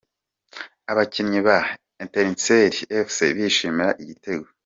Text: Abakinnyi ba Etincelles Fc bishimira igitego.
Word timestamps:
Abakinnyi 0.91 1.39
ba 1.47 1.57
Etincelles 2.03 2.77
Fc 3.07 3.17
bishimira 3.35 3.89
igitego. 4.03 4.47